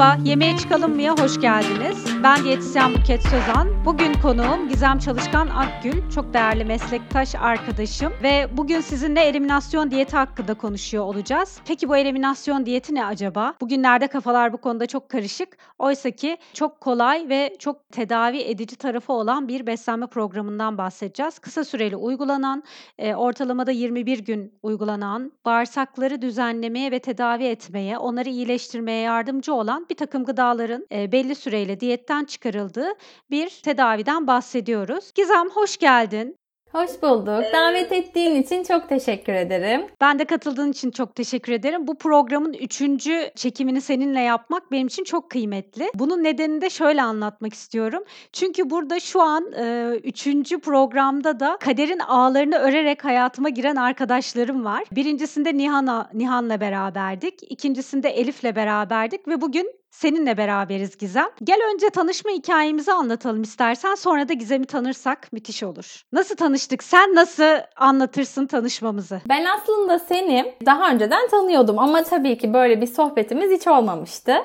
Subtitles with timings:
[0.00, 2.09] Merhaba, Yemeğe Çıkalım mı'ya hoş geldiniz.
[2.22, 3.84] Ben diyetisyen Buket Sözan.
[3.84, 10.54] Bugün konuğum Gizem Çalışkan Akgül, çok değerli meslektaş arkadaşım ve bugün sizinle eliminasyon diyeti hakkında
[10.54, 11.60] konuşuyor olacağız.
[11.66, 13.54] Peki bu eliminasyon diyeti ne acaba?
[13.60, 15.58] Bugünlerde kafalar bu konuda çok karışık.
[15.78, 21.38] Oysa ki çok kolay ve çok tedavi edici tarafı olan bir beslenme programından bahsedeceğiz.
[21.38, 22.62] Kısa süreli uygulanan,
[22.98, 29.96] e, ortalamada 21 gün uygulanan, bağırsakları düzenlemeye ve tedavi etmeye, onları iyileştirmeye yardımcı olan bir
[29.96, 32.92] takım gıdaların e, belli süreyle diyetten çıkarıldığı
[33.30, 35.12] bir tedaviden bahsediyoruz.
[35.14, 36.36] Gizem hoş geldin.
[36.72, 37.44] Hoş bulduk.
[37.52, 39.86] Davet ettiğin için çok teşekkür ederim.
[40.00, 41.86] Ben de katıldığın için çok teşekkür ederim.
[41.86, 45.90] Bu programın üçüncü çekimini seninle yapmak benim için çok kıymetli.
[45.94, 48.04] Bunun nedenini de şöyle anlatmak istiyorum.
[48.32, 54.84] Çünkü burada şu an e, üçüncü programda da kaderin ağlarını örerek hayatıma giren arkadaşlarım var.
[54.92, 57.34] Birincisinde Nihan'a, Nihan'la beraberdik.
[57.52, 61.28] İkincisinde Elif'le beraberdik ve bugün Seninle beraberiz Gizem.
[61.44, 66.02] Gel önce tanışma hikayemizi anlatalım istersen sonra da Gizem'i tanırsak müthiş olur.
[66.12, 66.82] Nasıl tanıştık?
[66.82, 69.20] Sen nasıl anlatırsın tanışmamızı?
[69.28, 74.36] Ben aslında seni daha önceden tanıyordum ama tabii ki böyle bir sohbetimiz hiç olmamıştı.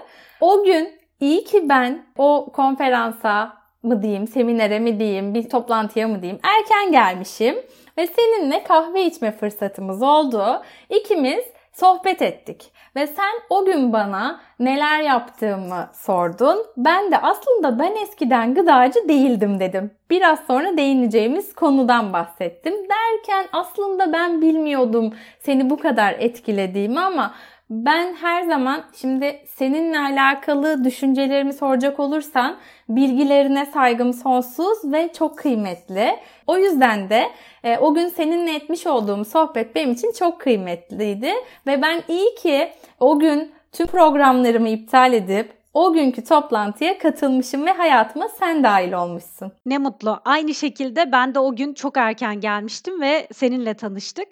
[0.42, 6.22] O gün iyi ki ben o konferansa mı diyeyim, seminere mi diyeyim, bir toplantıya mı
[6.22, 7.56] diyeyim erken gelmişim
[7.98, 10.62] ve seninle kahve içme fırsatımız oldu.
[10.90, 12.72] İkimiz sohbet ettik.
[12.96, 16.58] Ve sen o gün bana neler yaptığımı sordun.
[16.78, 19.92] Ben de aslında ben eskiden gıdacı değildim dedim.
[20.10, 22.74] Biraz sonra değineceğimiz konudan bahsettim.
[22.74, 27.34] Derken aslında ben bilmiyordum seni bu kadar etkilediğimi ama
[27.70, 32.58] ben her zaman şimdi seninle alakalı düşüncelerimi soracak olursan
[32.90, 36.20] bilgilerine saygım sonsuz ve çok kıymetli.
[36.48, 37.30] O yüzden de
[37.64, 41.32] e, o gün seninle etmiş olduğum sohbet benim için çok kıymetliydi
[41.68, 47.72] ve ben iyi ki o gün tüm programlarımı iptal edip o günkü toplantıya katılmışım ve
[47.72, 49.52] hayatıma sen dahil olmuşsun.
[49.66, 50.20] Ne mutlu.
[50.26, 54.28] Aynı şekilde ben de o gün çok erken gelmiştim ve seninle tanıştık.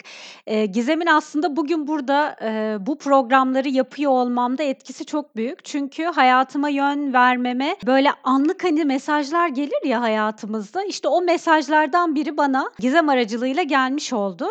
[0.46, 5.64] Ee, Gizem'in aslında bugün burada e, bu programları yapıyor olmamda etkisi çok büyük.
[5.64, 10.84] Çünkü hayatıma yön vermeme böyle anlık hani mesajlar gelir ya hayatımızda.
[10.84, 14.46] İşte o mesajlardan biri bana Gizem aracılığıyla gelmiş oldu.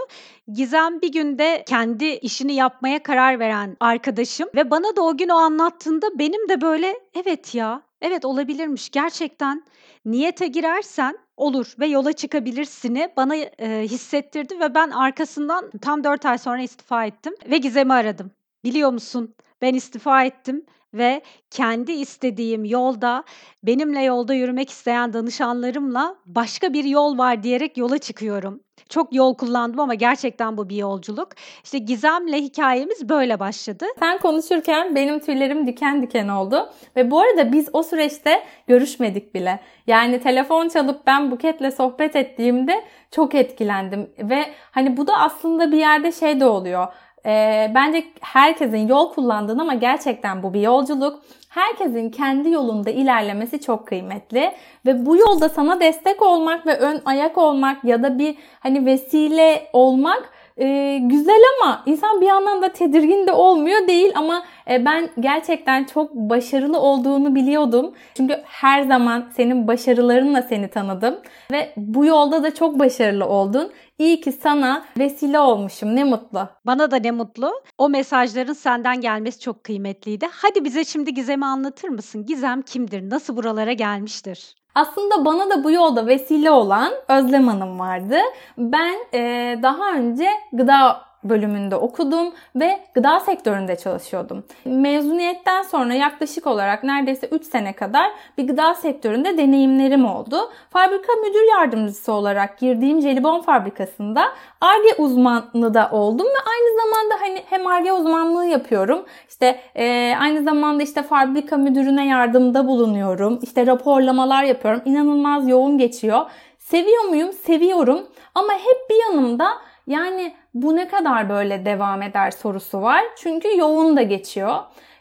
[0.52, 5.36] Gizem bir günde kendi işini yapmaya karar veren arkadaşım ve bana da o gün o
[5.36, 9.64] anlattığında benim de böyle evet ya, evet olabilirmiş gerçekten
[10.06, 16.38] niyete girersen olur ve yola çıkabilirsini bana e, hissettirdi ve ben arkasından tam 4 ay
[16.38, 18.32] sonra istifa ettim ve Gizem'i aradım.
[18.64, 19.36] Biliyor musun?
[19.62, 23.24] Ben istifa ettim ve kendi istediğim yolda
[23.64, 28.63] benimle yolda yürümek isteyen danışanlarımla başka bir yol var diyerek yola çıkıyorum.
[28.90, 31.30] Çok yol kullandım ama gerçekten bu bir yolculuk.
[31.64, 33.86] İşte Gizem'le hikayemiz böyle başladı.
[34.00, 36.70] Sen konuşurken benim tüylerim diken diken oldu.
[36.96, 39.60] Ve bu arada biz o süreçte görüşmedik bile.
[39.88, 44.10] Yani telefon çalıp ben Buket'le sohbet ettiğimde çok etkilendim.
[44.20, 46.88] Ve hani bu da aslında bir yerde şey de oluyor.
[47.26, 51.20] E, bence herkesin yol kullandığını ama gerçekten bu bir yolculuk.
[51.54, 54.52] Herkesin kendi yolunda ilerlemesi çok kıymetli
[54.86, 59.70] ve bu yolda sana destek olmak ve ön ayak olmak ya da bir hani vesile
[59.74, 65.10] olmak e, güzel ama insan bir yandan da tedirgin de olmuyor değil ama e, ben
[65.20, 67.94] gerçekten çok başarılı olduğunu biliyordum.
[68.18, 71.16] Çünkü her zaman senin başarılarınla seni tanıdım
[71.52, 73.72] ve bu yolda da çok başarılı oldun.
[74.00, 75.96] İyi ki sana vesile olmuşum.
[75.96, 76.50] Ne mutlu.
[76.66, 77.52] Bana da ne mutlu.
[77.78, 80.28] O mesajların senden gelmesi çok kıymetliydi.
[80.32, 82.26] Hadi bize şimdi Gizem'i anlatır mısın?
[82.26, 83.10] Gizem kimdir?
[83.10, 84.56] Nasıl buralara gelmiştir?
[84.76, 88.18] Aslında bana da bu yolda vesile olan Özlem Hanım vardı.
[88.58, 89.20] Ben e,
[89.64, 94.44] daha önce gıda bölümünde okudum ve gıda sektöründe çalışıyordum.
[94.66, 100.50] Mezuniyetten sonra yaklaşık olarak neredeyse 3 sene kadar bir gıda sektöründe deneyimlerim oldu.
[100.70, 104.24] Fabrika müdür yardımcısı olarak girdiğim jelibon fabrikasında
[104.62, 109.06] ARGE uzmanlığı da oldum ve aynı zamanda hani hem ARGE uzmanlığı yapıyorum.
[109.30, 113.40] İşte e, aynı zamanda işte fabrika müdürüne yardımda bulunuyorum.
[113.42, 114.82] İşte raporlamalar yapıyorum.
[114.86, 116.26] İnanılmaz yoğun geçiyor.
[116.60, 117.34] Seviyor muyum?
[117.34, 118.08] Seviyorum.
[118.36, 119.48] Ama hep bir yanımda
[119.88, 123.04] yani bu ne kadar böyle devam eder sorusu var.
[123.18, 124.60] Çünkü yoğun da geçiyor.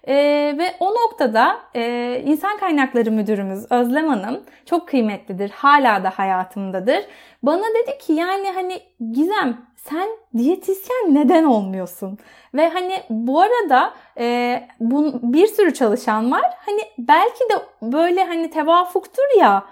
[0.08, 5.50] Ee, ve o noktada e, insan kaynakları müdürümüz Özlem Hanım çok kıymetlidir.
[5.50, 7.04] Hala da hayatımdadır.
[7.42, 8.80] Bana dedi ki yani hani
[9.12, 12.18] Gizem sen diyetisyen neden olmuyorsun?
[12.54, 16.54] Ve hani bu arada e, bu, bir sürü çalışan var.
[16.66, 19.64] Hani belki de böyle hani tevafuktur ya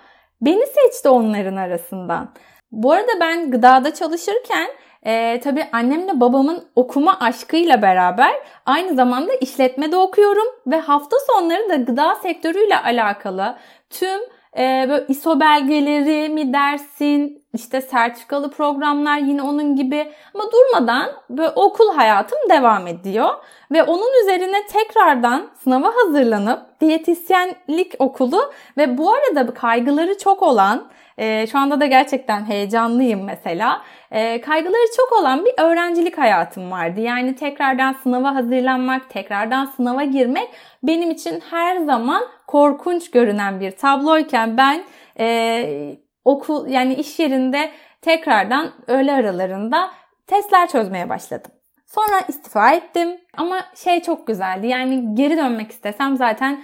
[0.43, 2.31] beni seçti onların arasından.
[2.73, 4.69] Bu arada ben gıdada çalışırken
[5.07, 8.35] e, tabii annemle babamın okuma aşkıyla beraber
[8.67, 13.57] aynı zamanda işletmede okuyorum ve hafta sonları da gıda sektörüyle alakalı
[13.91, 14.21] tüm
[14.59, 21.49] e, böyle ISO belgeleri mi dersin, işte sertifikalı programlar yine onun gibi ama durmadan böyle
[21.49, 23.29] okul hayatım devam ediyor.
[23.73, 31.47] Ve onun üzerine tekrardan sınava hazırlanıp diyetisyenlik okulu ve bu arada kaygıları çok olan e,
[31.47, 33.83] şu anda da gerçekten heyecanlıyım mesela.
[34.11, 37.01] E, kaygıları çok olan bir öğrencilik hayatım vardı.
[37.01, 40.49] Yani tekrardan sınava hazırlanmak, tekrardan sınava girmek
[40.83, 44.85] benim için her zaman korkunç görünen bir tabloyken ben
[45.19, 47.71] e, okul yani iş yerinde
[48.03, 49.91] tekrardan öğle aralarında
[50.27, 51.53] testler çözmeye başladım.
[51.95, 56.63] Sonra istifa ettim ama şey çok güzeldi yani geri dönmek istesem zaten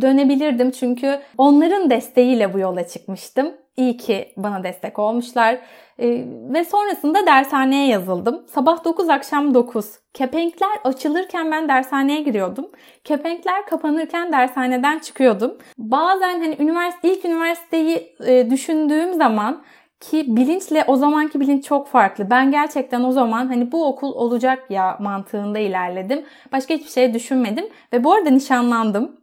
[0.00, 3.52] dönebilirdim çünkü onların desteğiyle bu yola çıkmıştım.
[3.76, 5.58] İyi ki bana destek olmuşlar.
[5.98, 8.46] Ee, ve sonrasında dershaneye yazıldım.
[8.46, 9.98] Sabah 9 akşam 9.
[10.14, 12.70] Kepenkler açılırken ben dershaneye giriyordum.
[13.04, 15.58] Kepenkler kapanırken dershaneden çıkıyordum.
[15.78, 19.62] Bazen hani üniversite ilk üniversiteyi e, düşündüğüm zaman
[20.00, 22.30] ki bilinçle o zamanki bilinç çok farklı.
[22.30, 26.24] Ben gerçekten o zaman hani bu okul olacak ya mantığında ilerledim.
[26.52, 27.68] Başka hiçbir şey düşünmedim.
[27.92, 29.20] Ve bu arada nişanlandım.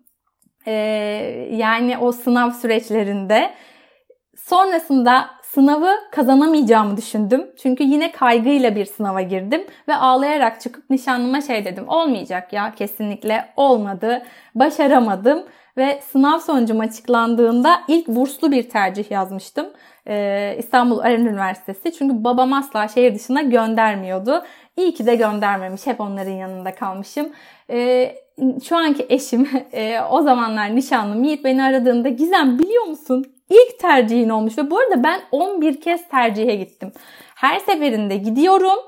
[0.68, 0.72] Ee,
[1.51, 3.51] yani o sınav süreçlerinde
[4.38, 7.48] Sonrasında sınavı kazanamayacağımı düşündüm.
[7.57, 11.89] Çünkü yine kaygıyla bir sınava girdim ve ağlayarak çıkıp nişanlıma şey dedim.
[11.89, 14.24] Olmayacak ya kesinlikle olmadı.
[14.56, 15.45] Başaramadım
[15.77, 19.68] ve sınav sonucum açıklandığında ilk burslu bir tercih yazmıştım.
[20.07, 21.93] Ee, İstanbul Eren Üniversitesi.
[21.93, 24.43] Çünkü babam asla şehir dışına göndermiyordu.
[24.77, 25.87] İyi ki de göndermemiş.
[25.87, 27.29] Hep onların yanında kalmışım.
[27.69, 28.15] Ee,
[28.63, 33.25] şu anki eşim e, o zamanlar nişanlım Yiğit beni aradığında Gizem biliyor musun?
[33.49, 36.91] ilk tercihin olmuş ve bu arada ben 11 kez tercihe gittim.
[37.35, 38.79] Her seferinde gidiyorum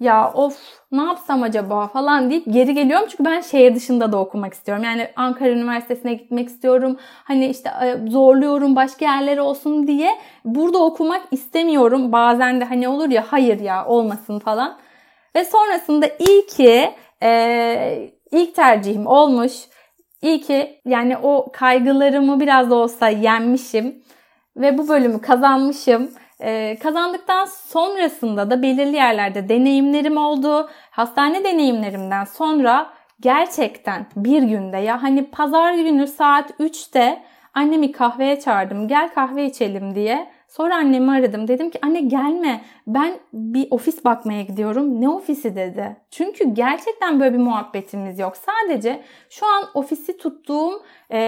[0.00, 0.58] ya of
[0.92, 3.06] ne yapsam acaba falan deyip geri geliyorum.
[3.10, 4.84] Çünkü ben şehir dışında da okumak istiyorum.
[4.84, 6.96] Yani Ankara Üniversitesi'ne gitmek istiyorum.
[7.24, 10.18] Hani işte e, zorluyorum başka yerlere olsun diye.
[10.44, 12.12] Burada okumak istemiyorum.
[12.12, 14.78] Bazen de hani olur ya hayır ya olmasın falan.
[15.36, 16.90] Ve sonrasında iyi ki
[17.22, 19.52] e, ilk tercihim olmuş.
[20.22, 24.02] İyi ki yani o kaygılarımı biraz da olsa yenmişim
[24.56, 26.10] ve bu bölümü kazanmışım.
[26.42, 30.70] Ee, kazandıktan sonrasında da belirli yerlerde deneyimlerim oldu.
[30.90, 32.90] Hastane deneyimlerimden sonra
[33.20, 37.22] gerçekten bir günde ya hani pazar günü saat 3'te
[37.54, 38.88] annemi kahveye çağırdım.
[38.88, 40.30] Gel kahve içelim diye.
[40.52, 41.48] Sonra annemi aradım.
[41.48, 45.00] Dedim ki anne gelme ben bir ofis bakmaya gidiyorum.
[45.00, 45.96] Ne ofisi dedi.
[46.10, 48.36] Çünkü gerçekten böyle bir muhabbetimiz yok.
[48.36, 51.20] Sadece şu an ofisi tuttuğum e,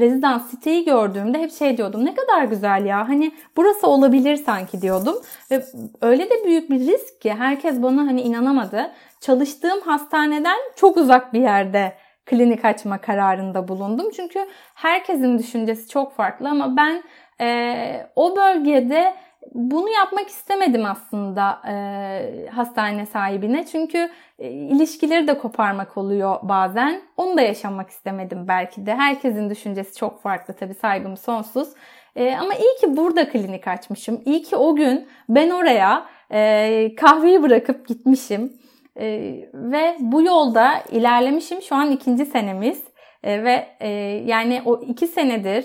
[0.00, 2.04] rezidans siteyi gördüğümde hep şey diyordum.
[2.04, 3.08] Ne kadar güzel ya.
[3.08, 5.16] Hani burası olabilir sanki diyordum.
[5.50, 5.64] Ve
[6.00, 8.90] öyle de büyük bir risk ki herkes bana hani inanamadı.
[9.20, 11.92] Çalıştığım hastaneden çok uzak bir yerde
[12.26, 14.06] klinik açma kararında bulundum.
[14.16, 17.02] Çünkü herkesin düşüncesi çok farklı ama ben
[17.40, 19.14] e, o bölgede
[19.54, 23.66] bunu yapmak istemedim aslında e, hastane sahibine.
[23.66, 27.02] Çünkü e, ilişkileri de koparmak oluyor bazen.
[27.16, 28.94] Onu da yaşamak istemedim belki de.
[28.94, 31.68] Herkesin düşüncesi çok farklı tabii saygım sonsuz.
[32.16, 34.22] E, ama iyi ki burada klinik açmışım.
[34.24, 38.52] İyi ki o gün ben oraya e, kahveyi bırakıp gitmişim.
[38.96, 39.06] E,
[39.54, 41.62] ve bu yolda ilerlemişim.
[41.62, 42.84] Şu an ikinci senemiz.
[43.22, 43.88] E, ve e,
[44.26, 45.64] yani o iki senedir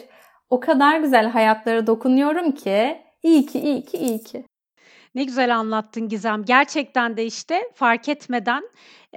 [0.50, 4.46] o kadar güzel hayatlara dokunuyorum ki iyi ki iyi ki iyi ki.
[5.16, 6.46] Ne güzel anlattın Gizem.
[6.46, 8.64] Gerçekten de işte fark etmeden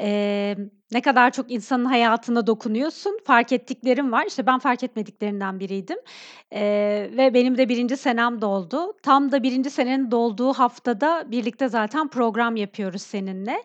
[0.00, 0.56] e,
[0.92, 3.18] ne kadar çok insanın hayatına dokunuyorsun.
[3.24, 4.24] Fark ettiklerim var.
[4.26, 5.98] İşte ben fark etmediklerinden biriydim.
[6.52, 8.92] Eee, ve benim de birinci senem doldu.
[9.02, 13.62] Tam da birinci senenin dolduğu haftada birlikte zaten program yapıyoruz seninle.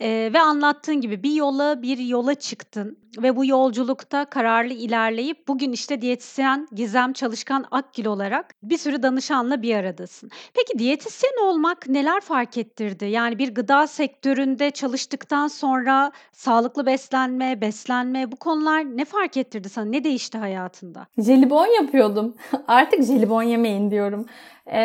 [0.00, 5.72] Eee, ve anlattığın gibi bir yola bir yola çıktın ve bu yolculukta kararlı ilerleyip bugün
[5.72, 10.30] işte diyetisyen Gizem Çalışkan Akgül olarak bir sürü danışanla bir aradasın.
[10.54, 13.04] Peki diyetisyen olmak neler fark ettirdi?
[13.04, 19.68] Yani bir gıda sektöründe çalıştıktan sonra sağlık Sağlıklı beslenme, beslenme bu konular ne fark ettirdi
[19.68, 19.84] sana?
[19.84, 21.06] Ne değişti hayatında?
[21.18, 22.36] Jelibon yapıyordum.
[22.68, 24.26] Artık jelibon yemeyin diyorum.
[24.66, 24.80] Ee,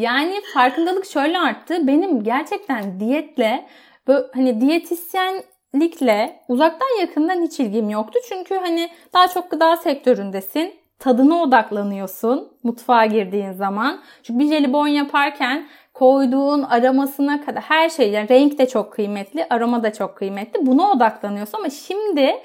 [0.00, 1.86] yani farkındalık şöyle arttı.
[1.86, 3.66] Benim gerçekten diyetle
[4.08, 8.18] böyle hani diyetisyenlikle uzaktan yakından hiç ilgim yoktu.
[8.28, 14.00] Çünkü hani daha çok gıda sektöründesin tadına odaklanıyorsun mutfağa girdiğin zaman.
[14.22, 15.68] Çünkü bir jelibon yaparken
[16.00, 20.66] koyduğun aromasına kadar her şey yani renk de çok kıymetli, aroma da çok kıymetli.
[20.66, 22.36] Buna odaklanıyorsun ama şimdi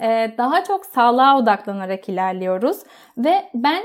[0.00, 2.76] e, daha çok sağlığa odaklanarak ilerliyoruz
[3.18, 3.82] ve ben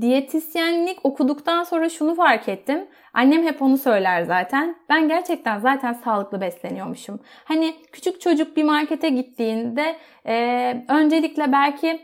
[0.00, 2.88] diyetisyenlik okuduktan sonra şunu fark ettim.
[3.14, 4.76] Annem hep onu söyler zaten.
[4.88, 7.20] Ben gerçekten zaten sağlıklı besleniyormuşum.
[7.44, 12.00] Hani küçük çocuk bir markete gittiğinde e, öncelikle belki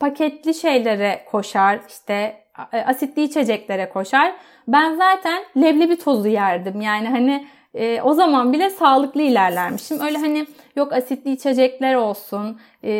[0.00, 2.43] paketli şeylere koşar, işte
[2.86, 4.34] asitli içeceklere koşar.
[4.68, 6.80] Ben zaten leblebi tozu yerdim.
[6.80, 10.00] Yani hani e, o zaman bile sağlıklı ilerlermişim.
[10.00, 10.46] Öyle hani
[10.76, 12.90] yok asitli içecekler olsun, e,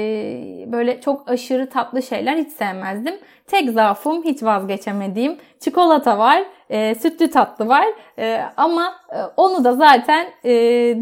[0.67, 3.15] böyle çok aşırı tatlı şeyler hiç sevmezdim.
[3.47, 7.87] Tek zaafım hiç vazgeçemediğim çikolata var, e, sütlü tatlı var
[8.19, 10.51] e, ama e, onu da zaten e,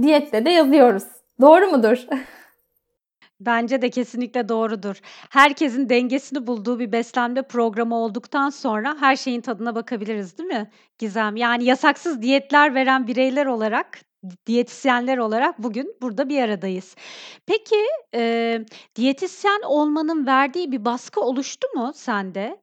[0.03, 1.05] diyette de yazıyoruz.
[1.41, 2.07] Doğru mudur?
[3.47, 5.01] Bence de kesinlikle doğrudur.
[5.31, 11.37] Herkesin dengesini bulduğu bir beslenme programı olduktan sonra her şeyin tadına bakabiliriz, değil mi Gizem?
[11.37, 13.99] Yani yasaksız diyetler veren bireyler olarak,
[14.47, 16.97] diyetisyenler olarak bugün burada bir aradayız.
[17.47, 18.65] Peki, eee,
[18.97, 22.57] diyetisyen olmanın verdiği bir baskı oluştu mu sende?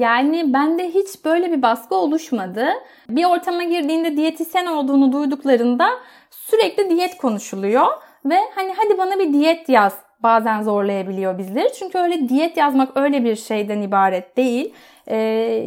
[0.00, 2.68] Yani bende hiç böyle bir baskı oluşmadı.
[3.08, 5.88] Bir ortama girdiğinde diyetisyen olduğunu duyduklarında
[6.30, 7.86] sürekli diyet konuşuluyor
[8.24, 11.68] ve hani hadi bana bir diyet yaz bazen zorlayabiliyor bizleri.
[11.78, 14.72] Çünkü öyle diyet yazmak öyle bir şeyden ibaret değil.
[15.08, 15.66] Ee,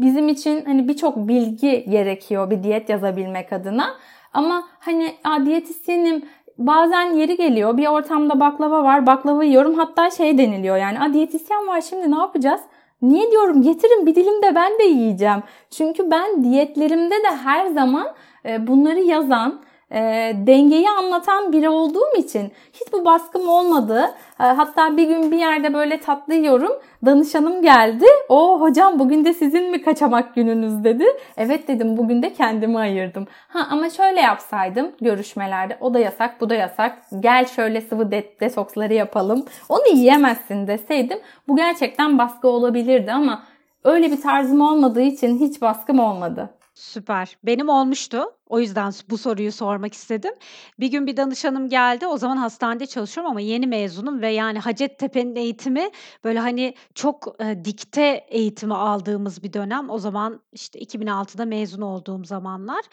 [0.00, 3.94] bizim için hani birçok bilgi gerekiyor bir diyet yazabilmek adına.
[4.32, 6.22] Ama hani a, diyetisyenim
[6.58, 11.66] bazen yeri geliyor bir ortamda baklava var baklava yiyorum hatta şey deniliyor yani a diyetisyen
[11.66, 12.60] var şimdi ne yapacağız?
[13.02, 15.42] Niye diyorum getirin bir dilim de ben de yiyeceğim.
[15.70, 18.08] Çünkü ben diyetlerimde de her zaman
[18.44, 19.60] e, bunları yazan
[19.92, 24.14] e, dengeyi anlatan biri olduğum için hiç bu baskım olmadı.
[24.40, 26.72] E, hatta bir gün bir yerde böyle tatlı yiyorum.
[27.06, 28.04] Danışanım geldi.
[28.28, 31.04] O hocam bugün de sizin mi kaçamak gününüz dedi.
[31.36, 33.26] Evet dedim bugün de kendimi ayırdım.
[33.48, 36.98] Ha ama şöyle yapsaydım görüşmelerde o da yasak bu da yasak.
[37.20, 39.44] Gel şöyle sıvı de- detoksları yapalım.
[39.68, 41.18] Onu yiyemezsin deseydim
[41.48, 43.42] bu gerçekten baskı olabilirdi ama
[43.84, 46.50] öyle bir tarzım olmadığı için hiç baskım olmadı.
[46.80, 47.38] Süper.
[47.44, 48.24] Benim olmuştu.
[48.46, 50.34] O yüzden bu soruyu sormak istedim.
[50.80, 52.06] Bir gün bir danışanım geldi.
[52.06, 55.90] O zaman hastanede çalışıyorum ama yeni mezunum ve yani Hacettepe'nin eğitimi
[56.24, 59.90] böyle hani çok e, dikte eğitimi aldığımız bir dönem.
[59.90, 62.84] O zaman işte 2006'da mezun olduğum zamanlar.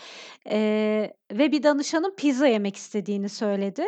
[0.50, 0.58] E,
[1.32, 3.86] ve bir danışanım pizza yemek istediğini söyledi.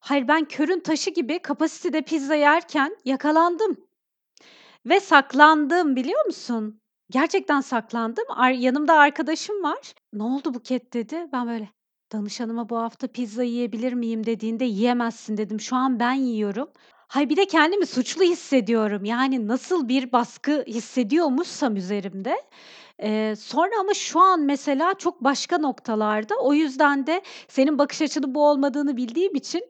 [0.00, 3.76] Hayır ben körün taşı gibi kapasitede pizza yerken yakalandım.
[4.86, 6.80] Ve saklandım biliyor musun?
[7.10, 8.24] Gerçekten saklandım.
[8.28, 9.94] Ar yanımda arkadaşım var.
[10.12, 11.26] "Ne oldu Buket?" dedi.
[11.32, 11.68] Ben böyle,
[12.12, 15.60] "Danışanıma bu hafta pizza yiyebilir miyim?" dediğinde, "Yiyemezsin." dedim.
[15.60, 16.68] Şu an ben yiyorum.
[17.08, 19.04] Hay bir de kendimi suçlu hissediyorum.
[19.04, 22.36] Yani nasıl bir baskı hissediyormuşsam üzerimde.
[23.02, 26.34] Eee, sonra ama şu an mesela çok başka noktalarda.
[26.36, 29.62] O yüzden de senin bakış açının bu olmadığını bildiğim için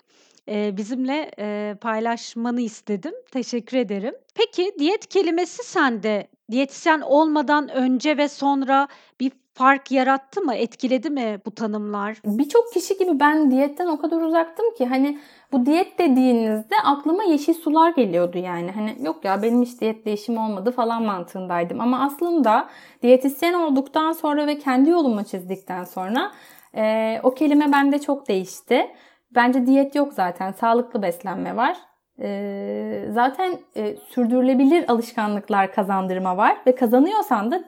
[0.49, 3.15] eee, bizimle, eee, paylaşmanı istedim.
[3.33, 4.15] Teşekkür ederim.
[4.35, 8.89] Peki, diyet kelimesi sende diyetisyen olmadan önce ve sonra
[9.21, 10.55] bir fark yarattı mı?
[10.55, 12.17] Etkiledi mi bu tanımlar?
[12.25, 15.19] Birçok kişi gibi ben diyetten o kadar uzaktım ki hani
[15.53, 18.71] bu diyet dediğinizde aklıma yeşil sular geliyordu yani.
[18.71, 21.81] Hani yok ya benim hiç diyet değişim olmadı falan mantığındaydım.
[21.81, 22.69] Ama aslında
[23.03, 26.33] diyetisyen olduktan sonra ve kendi yolumu çizdikten sonra
[26.77, 28.87] e, o kelime bende çok değişti.
[29.31, 30.53] Bence diyet yok zaten.
[30.53, 31.77] Sağlıklı beslenme var.
[32.23, 37.65] E, zaten e, sürdürülebilir alışkanlıklar kazandırma var ve kazanıyorsan da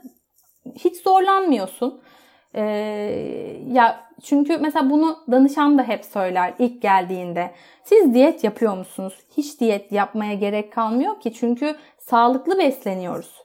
[0.74, 2.00] hiç zorlanmıyorsun.
[2.54, 2.62] E,
[3.66, 7.50] ya çünkü mesela bunu danışan da hep söyler ilk geldiğinde.
[7.84, 9.18] Siz diyet yapıyor musunuz?
[9.36, 13.40] Hiç diyet yapmaya gerek kalmıyor ki çünkü sağlıklı besleniyoruz.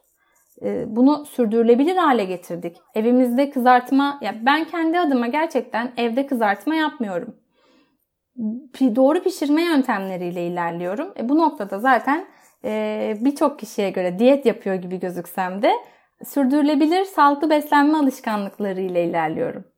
[0.85, 2.77] Bunu sürdürülebilir hale getirdik.
[2.95, 7.35] Evimizde kızartma, ya ben kendi adıma gerçekten evde kızartma yapmıyorum
[8.95, 11.13] doğru pişirme yöntemleriyle ilerliyorum.
[11.19, 12.25] E, bu noktada zaten
[12.65, 15.71] e, birçok kişiye göre diyet yapıyor gibi gözüksem de
[16.25, 19.74] sürdürülebilir sağlıklı beslenme alışkanlıkları ile ilerliyorum.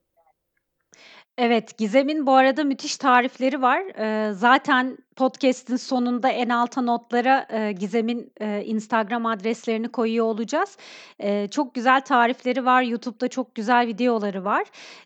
[1.38, 3.82] Evet, Gizem'in bu arada müthiş tarifleri var.
[3.98, 10.76] Eee, zaten podcast'in sonunda en alta notlara, eee, Gizem'in, eee, Instagram adreslerini koyuyor olacağız.
[11.22, 12.82] Eee, çok güzel tarifleri var.
[12.82, 14.64] YouTube'da çok güzel videoları var.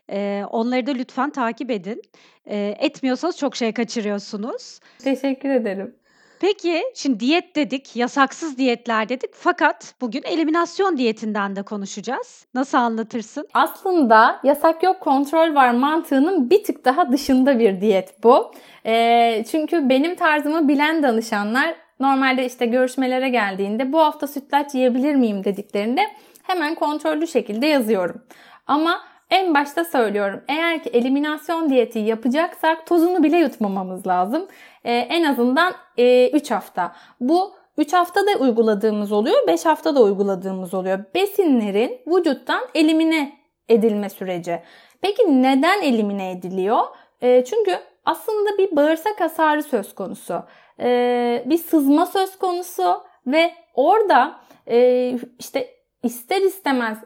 [0.09, 2.01] Eee, onları da lütfen takip edin.
[2.49, 4.79] Eee, etmiyorsanız çok şey kaçırıyorsunuz.
[5.03, 5.95] Teşekkür ederim.
[6.43, 12.45] Peki, şimdi diyet dedik, yasaksız diyetler dedik fakat bugün eliminasyon diyetinden de konuşacağız.
[12.53, 13.47] Nasıl anlatırsın?
[13.53, 18.51] Aslında yasak yok kontrol var mantığının bir tık daha dışında bir diyet bu.
[18.85, 25.43] E, çünkü benim tarzımı bilen danışanlar normalde işte görüşmelere geldiğinde bu hafta sütlaç yiyebilir miyim
[25.43, 26.01] dediklerinde
[26.43, 28.21] hemen kontrollü şekilde yazıyorum.
[28.67, 30.41] Ama en başta söylüyorum.
[30.47, 34.47] Eğer ki eliminasyon diyeti yapacaksak tozunu bile yutmamamız lazım.
[34.83, 36.95] Ee, en azından e, 3 hafta.
[37.19, 40.99] Bu 3 haftada uyguladığımız oluyor, 5 haftada uyguladığımız oluyor.
[41.15, 43.33] Besinlerin vücuttan elimine
[43.69, 44.59] edilme süreci.
[45.01, 46.81] Peki neden elimine ediliyor?
[47.21, 50.43] E, çünkü aslında bir bağırsak hasarı söz konusu.
[50.79, 55.09] E, bir sızma söz konusu ve orada e,
[55.39, 55.69] işte
[56.03, 56.97] ister istemez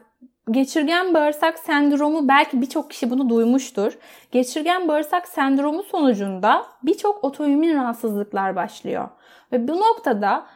[0.50, 3.98] geçirgen bağırsak sendromu belki birçok kişi bunu duymuştur.
[4.32, 9.08] Geçirgen bağırsak sendromu sonucunda birçok otoimmün rahatsızlıklar başlıyor.
[9.52, 10.46] Ve bu noktada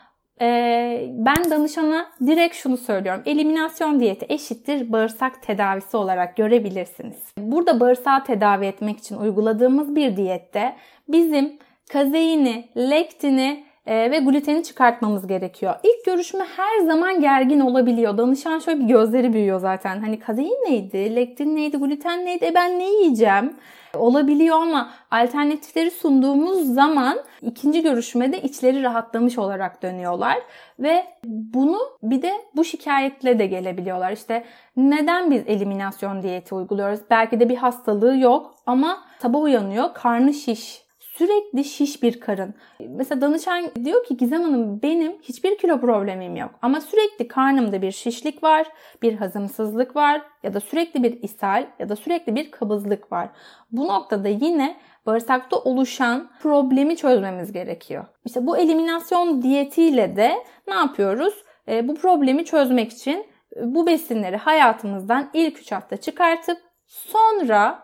[0.41, 3.23] e, ben danışana direkt şunu söylüyorum.
[3.27, 7.17] Eliminasyon diyeti eşittir bağırsak tedavisi olarak görebilirsiniz.
[7.39, 10.77] Burada bağırsağı tedavi etmek için uyguladığımız bir diyette
[11.09, 11.59] bizim
[11.93, 15.75] kazeini, lektini, ve gluteni çıkartmamız gerekiyor.
[15.83, 18.19] İlk görüşme her zaman gergin olabiliyor.
[18.19, 20.01] Danışan şöyle bir gözleri büyüyor zaten.
[20.01, 23.57] Hani kazein neydi, lektin neydi, gluten neydi, e ben ne yiyeceğim?
[23.97, 30.39] Olabiliyor ama alternatifleri sunduğumuz zaman ikinci görüşmede içleri rahatlamış olarak dönüyorlar
[30.79, 34.13] ve bunu bir de bu şikayetle de gelebiliyorlar.
[34.13, 34.45] İşte
[34.77, 37.01] neden biz eliminasyon diyeti uyguluyoruz?
[37.11, 40.82] Belki de bir hastalığı yok ama sabah uyanıyor, karnı şiş,
[41.19, 42.55] sürekli şiş bir karın.
[42.89, 47.93] Mesela danışan diyor ki Gizem Hanım benim hiçbir kilo problemim yok ama sürekli karnımda bir
[47.93, 48.67] şişlik var,
[49.03, 53.29] bir hazımsızlık var ya da sürekli bir ishal ya da sürekli bir kabızlık var.
[53.73, 54.77] Bu noktada yine
[55.07, 58.05] bağırsakta oluşan problemi çözmemiz gerekiyor.
[58.25, 60.35] İşte bu eliminasyon diyetiyle de
[60.69, 61.35] ne yapıyoruz?
[61.69, 63.27] E, bu problemi çözmek için
[63.57, 67.83] e, bu besinleri hayatımızdan ilk 3 hafta çıkartıp sonra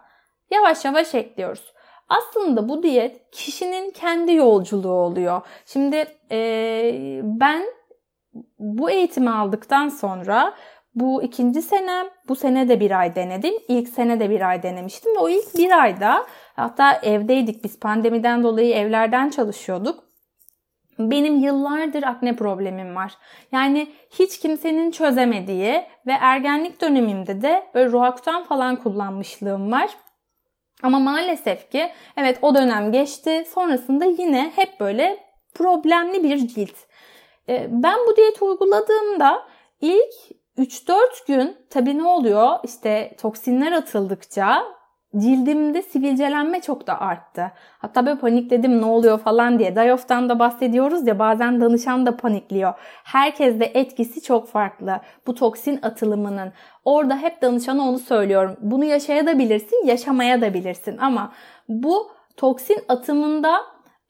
[0.50, 1.72] yavaş yavaş ekliyoruz.
[2.08, 5.40] Aslında bu diyet kişinin kendi yolculuğu oluyor.
[5.66, 6.40] Şimdi e,
[7.22, 7.62] ben
[8.58, 10.54] bu eğitimi aldıktan sonra
[10.94, 13.54] bu ikinci senem, bu sene de bir ay denedim.
[13.68, 18.42] İlk sene de bir ay denemiştim ve o ilk bir ayda hatta evdeydik biz pandemiden
[18.42, 20.04] dolayı evlerden çalışıyorduk.
[20.98, 23.14] Benim yıllardır akne problemim var.
[23.52, 29.90] Yani hiç kimsenin çözemediği ve ergenlik dönemimde de böyle Roakutan falan kullanmışlığım var.
[30.82, 33.44] Ama maalesef ki evet o dönem geçti.
[33.54, 35.18] Sonrasında yine hep böyle
[35.54, 36.76] problemli bir cilt.
[37.48, 39.48] Ee, ben bu diyeti uyguladığımda
[39.80, 40.14] ilk
[40.58, 42.58] 3-4 gün tabii ne oluyor?
[42.64, 44.77] İşte toksinler atıldıkça
[45.16, 47.52] cildimde sivilcelenme çok da arttı.
[47.78, 49.76] Hatta böyle panikledim ne oluyor falan diye.
[49.76, 52.72] Dayof'tan da bahsediyoruz ya bazen danışan da panikliyor.
[53.04, 55.00] Herkes de etkisi çok farklı.
[55.26, 56.52] Bu toksin atılımının.
[56.84, 58.56] Orada hep danışana onu söylüyorum.
[58.60, 60.96] Bunu yaşayabilirsin, yaşamaya da bilirsin.
[60.98, 61.32] Ama
[61.68, 63.60] bu toksin atımında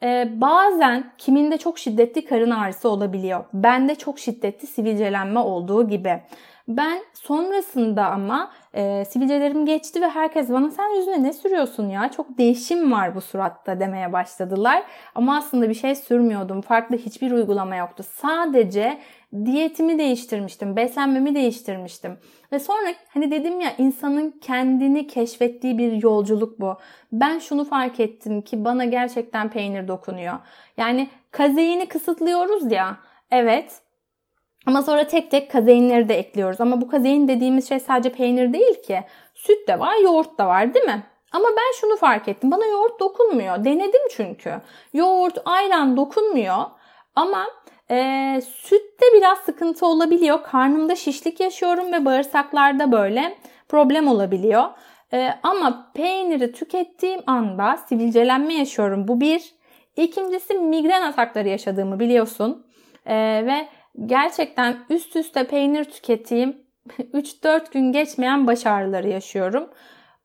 [0.02, 3.44] e, bazen kiminde çok şiddetli karın ağrısı olabiliyor.
[3.52, 6.22] Bende çok şiddetli sivilcelenme olduğu gibi.
[6.68, 12.38] Ben sonrasında ama e, sivilcelerim geçti ve herkes bana sen yüzüne ne sürüyorsun ya çok
[12.38, 14.82] değişim var bu suratta demeye başladılar.
[15.14, 16.60] Ama aslında bir şey sürmüyordum.
[16.60, 18.04] Farklı hiçbir uygulama yoktu.
[18.10, 18.98] Sadece
[19.44, 22.18] diyetimi değiştirmiştim, beslenmemi değiştirmiştim.
[22.52, 26.76] Ve sonra hani dedim ya insanın kendini keşfettiği bir yolculuk bu.
[27.12, 30.38] Ben şunu fark ettim ki bana gerçekten peynir dokunuyor.
[30.76, 32.96] Yani kazeini kısıtlıyoruz ya.
[33.30, 33.82] Evet
[34.66, 36.60] ama sonra tek tek kazeinleri de ekliyoruz.
[36.60, 39.00] Ama bu kazein dediğimiz şey sadece peynir değil ki.
[39.34, 41.02] Süt de var, yoğurt da var değil mi?
[41.32, 42.50] Ama ben şunu fark ettim.
[42.50, 43.64] Bana yoğurt dokunmuyor.
[43.64, 44.60] Denedim çünkü.
[44.92, 46.64] Yoğurt, ayran dokunmuyor.
[47.14, 47.46] Ama
[47.90, 50.42] e, sütte biraz sıkıntı olabiliyor.
[50.42, 54.64] Karnımda şişlik yaşıyorum ve bağırsaklarda böyle problem olabiliyor.
[55.12, 59.08] E, ama peyniri tükettiğim anda sivilcelenme yaşıyorum.
[59.08, 59.58] Bu bir.
[59.96, 62.66] İkincisi migren atakları yaşadığımı biliyorsun.
[63.06, 63.16] E,
[63.46, 63.68] ve
[64.06, 66.56] gerçekten üst üste peynir tükettiğim
[66.98, 69.70] 3-4 gün geçmeyen baş ağrıları yaşıyorum.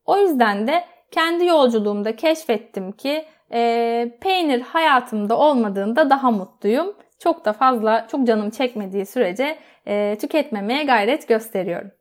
[0.05, 6.95] O yüzden de kendi yolculuğumda keşfettim ki e, peynir hayatımda olmadığında daha mutluyum.
[7.19, 9.57] Çok da fazla, çok canım çekmediği sürece
[9.87, 11.91] e, tüketmemeye gayret gösteriyorum.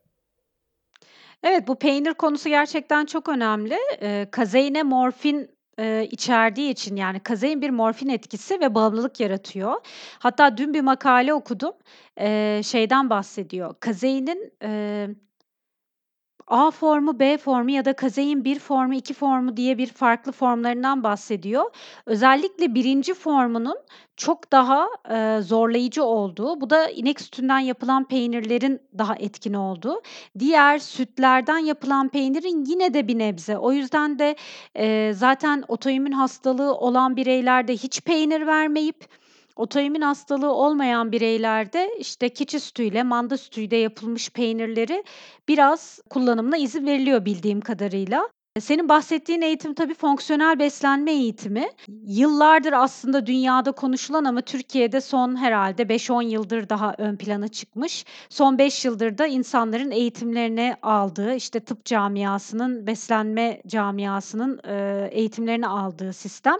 [1.43, 3.77] Evet, bu peynir konusu gerçekten çok önemli.
[4.01, 9.73] Eee, kazeine morfin Eee, içerdiği için, yani, kazein bir morfin etkisi ve bağımlılık yaratıyor.
[10.19, 11.73] Hatta dün bir makale okudum.
[12.19, 13.75] Eee, şeyden bahsediyor.
[13.79, 15.09] Kazeinin, eee
[16.47, 21.03] A formu, B formu ya da kazein 1 formu, 2 formu diye bir farklı formlarından
[21.03, 21.63] bahsediyor.
[22.05, 23.77] Özellikle birinci formunun
[24.17, 30.01] çok daha, eee, zorlayıcı olduğu, bu da inek sütünden yapılan peynirlerin daha etkin olduğu.
[30.39, 33.57] Diğer sütlerden yapılan peynirin yine de bir nebze.
[33.57, 34.35] O yüzden de,
[34.75, 39.05] eee, zaten otoimmün hastalığı olan bireylerde hiç peynir vermeyip
[39.55, 45.03] Otoimmün hastalığı olmayan bireylerde, işte, keçi sütüyle, manda sütüyle yapılmış peynirleri
[45.47, 48.29] biraz kullanımına izin veriliyor bildiğim kadarıyla.
[48.59, 51.69] Senin bahsettiğin eğitim tabii fonksiyonel beslenme eğitimi.
[52.05, 58.05] Yıllardır aslında dünyada konuşulan ama Türkiye'de son herhâlde 5-10 yıldır daha ön plana çıkmış.
[58.29, 66.13] Son 5 yıldır da insanların eğitimlerini aldığı, işte, tıp camiasının, beslenme camiasının, eee, eğitimlerini aldığı
[66.13, 66.55] sistem.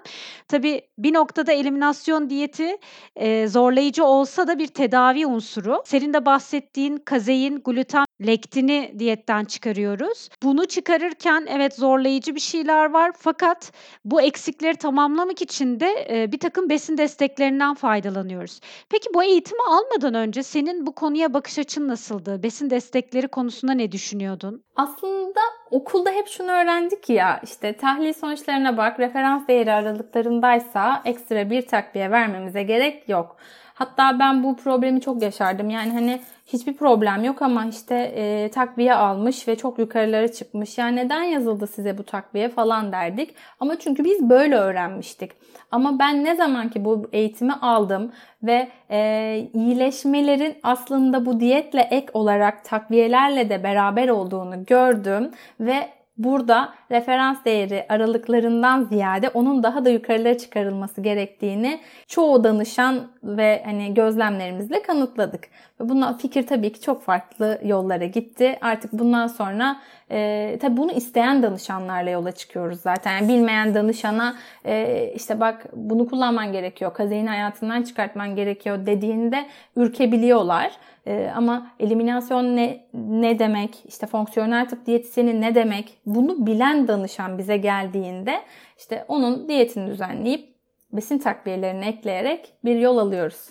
[0.47, 2.77] Tabii bir noktada eliminasyon diyeti,
[3.19, 5.82] eee, zorlayıcı olsa da bir tedavi unsuru.
[5.86, 10.30] Senin de bahsettiğin kazein, gluten, lektini diyetten çıkarıyoruz.
[10.43, 13.71] Bunu çıkarırken evet, zorlayıcı bir şeyler var fakat
[14.06, 18.60] bu eksikleri tamamlamak için de, eee, birtakım besin desteklerinden faydalanıyoruz.
[18.89, 22.43] Peki bu eğitimi almadan önce senin bu konuya bakış açın nasıldı?
[22.43, 24.63] Besin destekleri konusunda ne düşünüyordun?
[24.76, 25.39] Aslında
[25.71, 32.12] okulda hep şunu öğrendik ya, işte, tahlil sonuçlarına bak, referans değeri aralıklarındaysa ekstra bir takviye
[32.12, 33.38] vermemize gerek yok.
[33.74, 35.70] Hatta ben bu problemi çok yaşardım.
[35.70, 40.78] Yani, hani, hiçbir problem yok ama, işte, eee, takviye almış ve çok yukarılara çıkmış.
[40.78, 43.36] "Ya, neden yazıldı size bu takviye?" falan derdik.
[43.60, 45.32] Ama çünkü biz böyle öğrenmiştik.
[45.72, 48.12] Ama ben ne zaman ki bu eğitimi aldım
[48.44, 56.73] ve, eee, iyileşmelerin aslında bu diyetle ek olarak takviyelerle de beraber olduğunu gördüm ve burada
[56.91, 64.82] referans değeri aralıklarından ziyade onun daha da yukarılara çıkarılması gerektiğini çoğu danışan ve hani gözlemlerimizle
[64.82, 65.43] kanıtladık.
[65.82, 68.58] Ve buna fikir tabii ki çok farklı yollara gitti.
[68.62, 69.80] Artık bundan sonra
[70.12, 73.12] e, tabii bunu isteyen danışanlarla yola çıkıyoruz zaten.
[73.12, 79.45] Yani bilmeyen danışana e, işte bak bunu kullanman gerekiyor, kazeini hayatından çıkartman gerekiyor dediğinde
[79.76, 80.71] ürkebiliyorlar.
[81.06, 87.38] E, ama eliminasyon ne ne demek, işte fonksiyonel tıp diyetisyeni ne demek bunu bilen danışan
[87.38, 88.42] bize geldiğinde
[88.78, 90.54] işte onun diyetini düzenleyip
[90.92, 93.50] besin takviyelerini ekleyerek bir yol alıyoruz.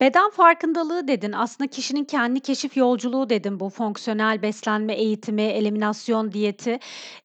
[0.00, 1.32] Beden farkındalığı dedin.
[1.32, 6.78] Aslında kişinin kendi keşif yolculuğu dedin bu fonksiyonel beslenme eğitimi, eliminasyon diyeti.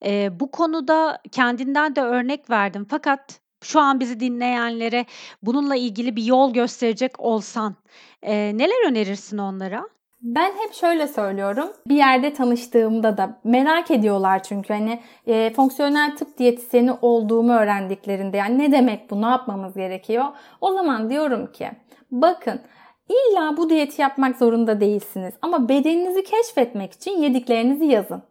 [0.06, 5.06] Eee, bu konuda kendinden de örnek verdin fakat şu an bizi dinleyenlere
[5.44, 7.76] bununla ilgili bir yol gösterecek olsan,
[8.24, 9.90] eee, neler önerirsin onlara?
[10.22, 11.70] Ben hep şöyle söylüyorum.
[11.88, 18.60] Bir yerde tanıştığımda da merak ediyorlar çünkü hani e, fonksiyonel tıp diyetisyeni olduğumu öğrendiklerinde yani
[18.60, 20.26] ne demek bu, ne yapmamız gerekiyor?
[20.62, 21.72] O zaman diyorum ki
[22.12, 22.62] bakın
[23.10, 28.22] illa bu diyeti yapmak zorunda değilsiniz ama bedeninizi keşfetmek için yediklerinizi yazın.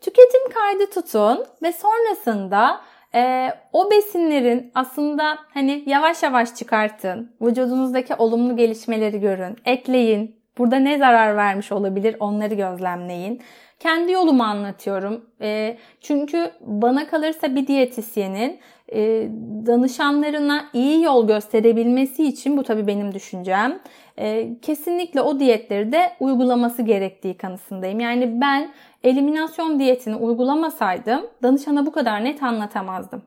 [0.00, 2.80] Tüketim kaydı tutun ve sonrasında
[3.14, 7.32] e, o besinlerin aslında hani yavaş yavaş çıkartın.
[7.42, 9.56] Vücudunuzdaki olumlu gelişmeleri görün.
[9.64, 10.43] Ekleyin.
[10.58, 13.40] Burada ne zarar vermiş olabilir onları gözlemleyin.
[13.80, 15.24] Kendi yolumu anlatıyorum.
[15.40, 18.58] E, çünkü bana kalırsa bir diyetisyenin
[18.92, 19.28] e,
[19.66, 23.80] danışanlarına iyi yol gösterebilmesi için bu tabii benim düşüncem.
[24.18, 28.00] E, kesinlikle o diyetleri de uygulaması gerektiği kanısındayım.
[28.00, 28.70] Yani ben
[29.02, 33.22] eliminasyon diyetini uygulamasaydım danışana bu kadar net anlatamazdım.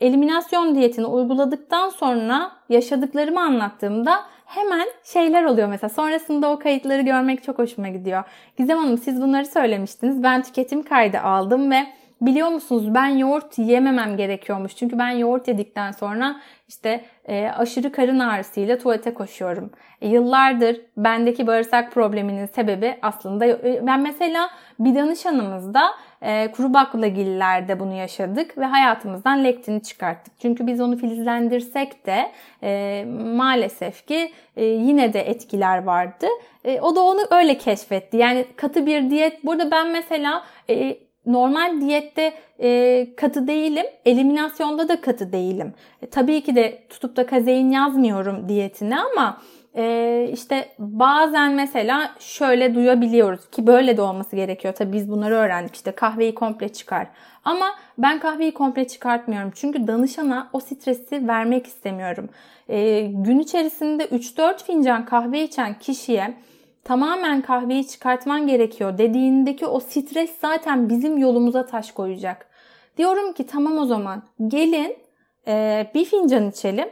[0.00, 4.12] Eliminasyon diyetini uyguladıktan sonra yaşadıklarımı anlattığımda
[4.46, 5.88] hemen şeyler oluyor mesela.
[5.88, 8.24] Sonrasında o kayıtları görmek çok hoşuma gidiyor.
[8.58, 10.22] Gizem Hanım siz bunları söylemiştiniz.
[10.22, 11.86] Ben tüketim kaydı aldım ve
[12.20, 14.76] biliyor musunuz ben yoğurt yememem gerekiyormuş.
[14.76, 16.36] Çünkü ben yoğurt yedikten sonra
[16.68, 19.70] işte e, aşırı karın ağrısıyla tuvalete koşuyorum.
[20.00, 25.90] E, yıllardır bendeki bağırsak probleminin sebebi aslında e, ben mesela bir danışanımızda
[26.22, 30.40] e, kuru baklagillerde bunu yaşadık ve hayatımızdan lektini çıkarttık.
[30.40, 33.04] Çünkü biz onu filizlendirsek de e,
[33.36, 36.26] maalesef ki e, yine de etkiler vardı.
[36.64, 38.16] E, o da onu öyle keşfetti.
[38.16, 39.44] Yani katı bir diyet.
[39.44, 45.74] Burada ben mesela e, normal diyette e, katı değilim, eliminasyonda da katı değilim.
[46.02, 49.40] E, tabii ki de tutup da kazein yazmıyorum diyetine ama
[49.76, 54.74] e, işte bazen mesela şöyle duyabiliyoruz ki böyle de olması gerekiyor.
[54.74, 57.06] Tabii biz bunları öğrendik işte kahveyi komple çıkar.
[57.44, 57.66] Ama
[57.98, 59.52] ben kahveyi komple çıkartmıyorum.
[59.54, 62.28] Çünkü danışana o stresi vermek istemiyorum.
[62.68, 66.34] E, gün içerisinde 3-4 fincan kahve içen kişiye
[66.86, 72.46] tamamen kahveyi çıkartman gerekiyor dediğindeki o stres zaten bizim yolumuza taş koyacak.
[72.98, 74.96] Diyorum ki tamam o zaman gelin
[75.46, 76.88] e, bir fincan içelim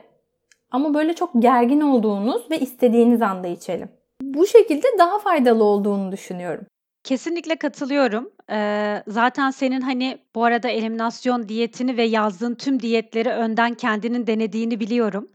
[0.70, 3.88] ama böyle çok gergin olduğunuz ve istediğiniz anda içelim.
[4.22, 6.66] Bu şekilde daha faydalı olduğunu düşünüyorum.
[7.04, 8.30] Kesinlikle katılıyorum.
[8.50, 14.80] Eee, zaten senin, hani, bu arada eliminasyon diyetini ve yazdığın tüm diyetleri önden kendinin denediğini
[14.80, 15.28] biliyorum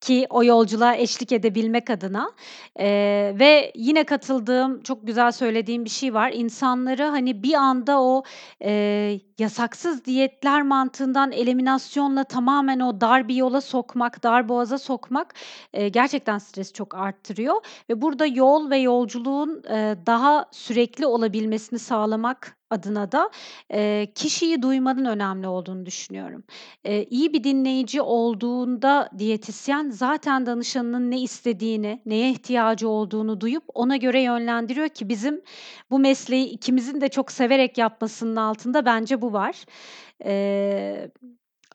[0.00, 2.30] ki o yolculuğa eşlik edebilmek adına.
[2.78, 6.30] Eee, ve yine katıldığım, çok güzel söylediğin bir şey var.
[6.32, 8.22] İnsanları, hani, bir anda o,
[8.60, 15.34] eee, yasaksız diyetler mantığından eliminasyonla tamamen o dar bir yola sokmak, dar boğaza sokmak,
[15.74, 17.54] eee, gerçekten stresi çok arttırıyor
[17.90, 23.30] ve burada yol ve yolculuğun, eee, daha sürekli olabilmesini sağlamak adına da,
[23.72, 26.44] eee, kişiyi duymanın önemli olduğunu düşünüyorum.
[26.84, 33.96] Eee, iyi bir dinleyici olduğunda diyetisyen zaten danışanının ne istediğini, neye ihtiyacı olduğunu duyup ona
[33.96, 35.42] göre yönlendiriyor ki bizim
[35.90, 39.64] bu mesleği ikimizin de çok severek yapmasının altında bence bu var.
[40.24, 41.10] Eee,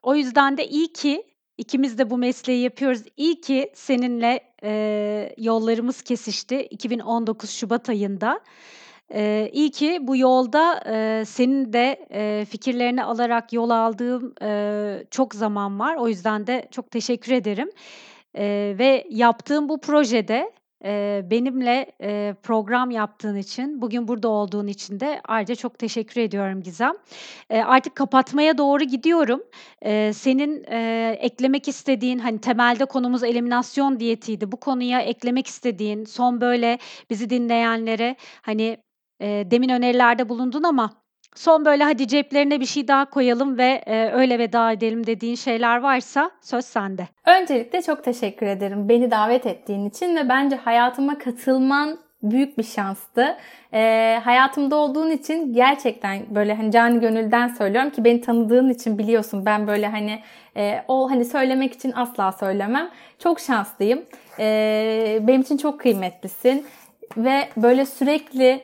[0.04, 1.24] o yüzden de iyi ki
[1.58, 3.02] ikimiz de bu mesleği yapıyoruz.
[3.18, 8.40] İyi ki seninle, eee, yollarımız kesişti 2019 şubat ayında.
[9.14, 15.36] Eee, iyi ki bu yolda, eee, senin de, eee, fikirlerini alarak yol aldığım, eee, çok
[15.36, 15.96] zaman var.
[15.96, 17.70] O yüzden de çok teşekkür ederim.
[18.36, 20.52] Eee, ve yaptığım bu projede,
[20.84, 26.62] eee, benimle, eee, program yaptığın için, bugün burada olduğun için de ayrıca çok teşekkür ediyorum
[26.64, 26.94] Gizem.
[27.52, 29.42] Eee, artık kapatmaya doğru gidiyorum.
[29.86, 34.52] Eee, senin, eee, eklemek istediğin, hani, temelde konumuz eliminasyon diyetiydi.
[34.52, 36.78] Bu konuya eklemek istediğin, son böyle
[37.10, 38.78] bizi dinleyenlere, hani,
[39.20, 40.90] eee, demin önerilerde bulundun ama
[41.36, 45.78] son böyle hadi ceplerine bir şey daha koyalım ve, eee, öyle veda edelim dediğin şeyler
[45.78, 47.08] varsa söz sende.
[47.42, 53.38] Öncelikle çok teşekkür ederim beni davet ettiğin için ve bence hayatıma katılman büyük bir şanstı.
[53.74, 59.46] Eee, hayatımda olduğun için gerçekten böyle hani canı gönülden söylüyorum ki beni tanıdığın için biliyorsun
[59.46, 60.20] ben böyle hani
[60.56, 62.90] eee, o hani söylemek için asla söylemem.
[63.20, 64.04] Çok şanslıyım.
[64.40, 66.66] Eee, benim için çok kıymetlisin
[67.18, 68.62] ve böyle sürekli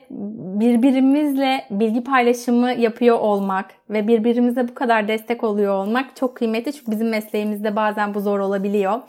[0.60, 6.72] birbirimizle bilgi paylaşımı yapıyor olmak ve birbirimize bu kadar destek oluyor olmak çok kıymetli.
[6.72, 9.00] Çünkü bizim mesleğimizde bazen bu zor olabiliyor.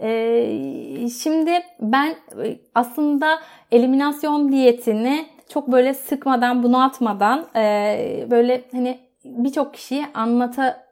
[0.00, 2.08] Ee, şimdi ben
[2.44, 3.38] e, aslında
[3.72, 10.86] eliminasyon diyetini çok böyle sıkmadan, bunaltmadan e, böyle hani birçok kişiye anlata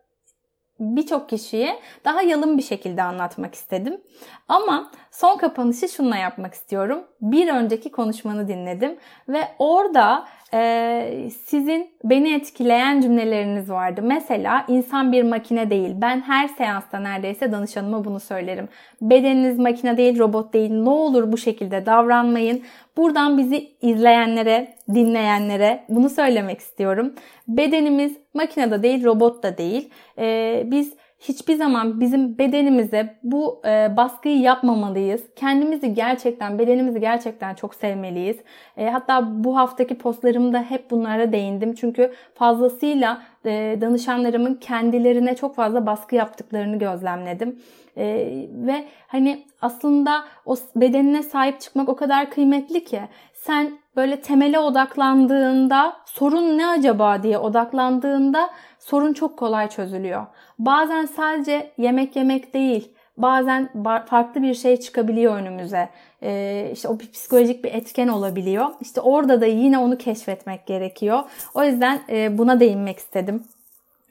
[0.80, 4.00] birçok kişiye daha yalın bir şekilde anlatmak istedim.
[4.48, 7.04] Ama son kapanışı şunla yapmak istiyorum.
[7.20, 8.96] Bir önceki konuşmanı dinledim
[9.28, 10.24] ve orada
[10.54, 14.00] e, sizin beni etkileyen cümleleriniz vardı.
[14.04, 15.90] Mesela insan bir makine değil.
[15.96, 18.68] Ben her seansta neredeyse danışanıma bunu söylerim.
[19.00, 20.70] Bedeniniz makine değil, robot değil.
[20.70, 22.62] Ne olur bu şekilde davranmayın.
[22.96, 27.14] Buradan bizi izleyenlere, dinleyenlere bunu söylemek istiyorum.
[27.48, 29.90] Bedenimiz makinede değil, robot da değil.
[30.18, 30.94] Ee, biz
[31.28, 35.22] hiçbir zaman bizim bedenimize bu e, baskıyı yapmamalıyız.
[35.36, 38.36] Kendimizi gerçekten, bedenimizi gerçekten çok sevmeliyiz.
[38.76, 41.74] E, hatta bu haftaki postlarımda hep bunlara değindim.
[41.74, 47.58] Çünkü fazlasıyla e, danışanlarımın kendilerine çok fazla baskı yaptıklarını gözlemledim.
[47.96, 48.04] E,
[48.52, 53.00] ve hani aslında o bedenine sahip çıkmak o kadar kıymetli ki
[53.32, 58.50] sen böyle temele odaklandığında sorun ne acaba diye odaklandığında
[58.84, 60.26] sorun çok kolay çözülüyor.
[60.58, 63.68] Bazen sadece yemek yemek değil, bazen
[64.06, 65.88] farklı bir şey çıkabiliyor önümüze.
[66.22, 68.66] Ee, işte o bir psikolojik bir etken olabiliyor.
[68.80, 71.22] İşte orada da yine onu keşfetmek gerekiyor.
[71.54, 73.44] O yüzden e, buna değinmek istedim.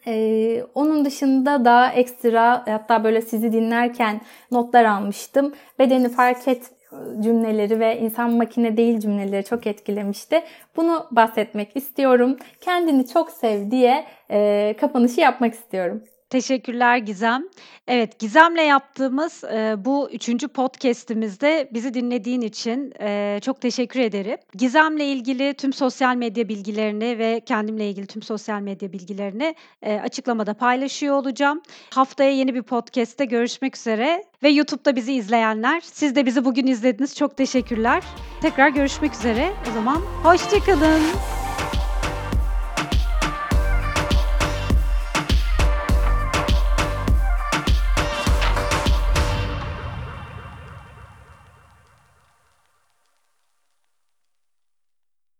[0.07, 5.53] Ee, onun dışında da ekstra hatta böyle sizi dinlerken notlar almıştım.
[5.79, 6.71] Bedeni fark et
[7.19, 10.41] cümleleri ve insan makine değil cümleleri çok etkilemişti.
[10.75, 12.37] Bunu bahsetmek istiyorum.
[12.61, 16.03] Kendini çok sev diye e, kapanışı yapmak istiyorum.
[16.33, 17.43] Teşekkürler Gizem.
[17.87, 20.47] Evet, Gizem'le yaptığımız, eee, bu 3.
[20.47, 24.37] podcast'imizde bizi dinlediğin için, eee, çok teşekkür ederim.
[24.55, 30.53] Gizem'le ilgili tüm sosyal medya bilgilerini ve kendimle ilgili tüm sosyal medya bilgilerini, eee, açıklamada
[30.53, 31.61] paylaşıyor olacağım.
[31.93, 37.15] Haftaya yeni bir podcast'te görüşmek üzere ve YouTube'da bizi izleyenler, siz de bizi bugün izlediniz.
[37.15, 38.03] Çok teşekkürler.
[38.41, 39.51] Tekrar görüşmek üzere.
[39.71, 41.42] O zaman hoşça kalın.